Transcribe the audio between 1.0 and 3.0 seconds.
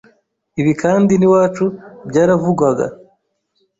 n’iwacu byaravugwaga